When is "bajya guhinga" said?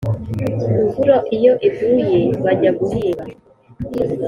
2.43-3.25